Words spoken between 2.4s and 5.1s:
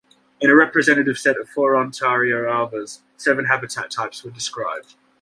alvars, seven habitat types were described.